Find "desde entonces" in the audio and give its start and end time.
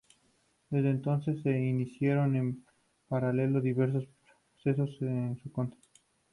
0.71-1.43